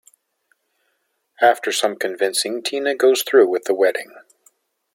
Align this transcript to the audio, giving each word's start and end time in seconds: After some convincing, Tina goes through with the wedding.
After 1.43 1.71
some 1.71 1.95
convincing, 1.95 2.63
Tina 2.63 2.95
goes 2.95 3.21
through 3.21 3.47
with 3.49 3.65
the 3.65 3.75
wedding. 3.75 4.15